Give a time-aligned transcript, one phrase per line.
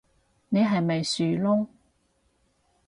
[0.49, 1.67] 你係咪樹窿